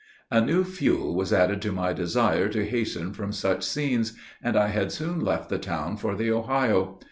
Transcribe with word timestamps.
"A 0.31 0.41
new 0.41 0.63
fuel 0.63 1.13
was 1.15 1.31
added 1.31 1.61
to 1.61 1.71
my 1.71 1.93
desire 1.93 2.49
to 2.49 2.65
hasten 2.65 3.13
from 3.13 3.31
such 3.31 3.61
scenes; 3.63 4.13
and 4.41 4.57
I 4.57 4.69
had 4.69 4.91
soon 4.91 5.19
left 5.19 5.49
the 5.49 5.59
town 5.59 5.95
for 5.95 6.15
the 6.15 6.31
Ohio. 6.31 6.99